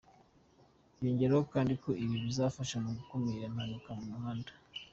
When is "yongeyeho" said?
1.01-1.39